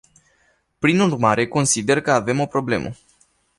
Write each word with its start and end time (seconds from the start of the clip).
Prin 0.79 0.99
urmare, 0.99 1.47
consider 1.47 2.01
că 2.01 2.11
avem 2.11 2.39
o 2.39 2.45
problemă. 2.45 2.89